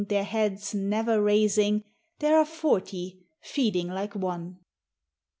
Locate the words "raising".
1.21-1.83